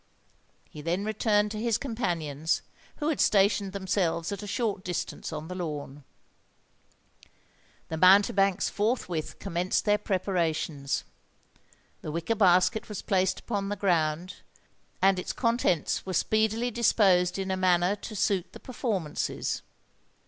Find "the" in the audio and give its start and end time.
5.47-5.53, 7.89-7.97, 12.01-12.11, 13.69-13.75, 18.53-18.59